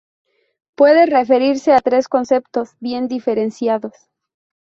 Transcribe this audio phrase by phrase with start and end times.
[0.73, 3.93] Puede referirse a tres conceptos bien diferenciados.